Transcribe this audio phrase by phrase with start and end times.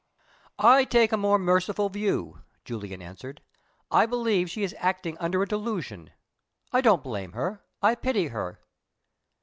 [0.57, 3.39] "I take a more merciful view," Julian answered.
[3.91, 6.09] "I believe she is acting under a delusion.
[6.73, 8.59] I don't blame her: I pity her."